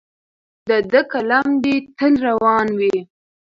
د 0.69 0.71
ده 0.91 1.01
قلم 1.11 1.47
دې 1.63 1.75
تل 1.97 2.13
روان 2.27 2.67
وي. 2.79 2.97